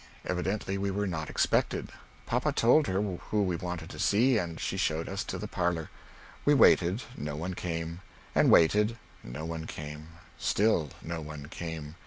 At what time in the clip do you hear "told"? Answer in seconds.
2.53-2.87